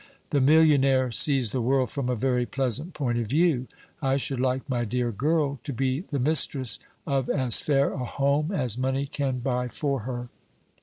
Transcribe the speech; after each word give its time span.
The 0.31 0.41
millionaire 0.41 1.11
sees 1.11 1.51
the 1.51 1.61
world 1.61 1.91
from 1.91 2.09
a 2.09 2.15
very 2.15 2.47
pleasant 2.47 2.95
point 2.95 3.19
of 3.19 3.27
view. 3.27 3.67
I 4.01 4.17
should 4.17 4.39
like 4.39 4.67
my 4.67 4.83
dear 4.83 5.11
girl 5.11 5.59
to 5.63 5.71
be 5.71 5.99
the 6.01 6.17
mistress 6.17 6.79
of 7.05 7.29
as 7.29 7.61
fair 7.61 7.93
a 7.93 8.03
home 8.05 8.51
as 8.51 8.79
money 8.79 9.05
can 9.05 9.37
buy 9.41 9.67
for 9.67 9.99
her." 9.99 10.29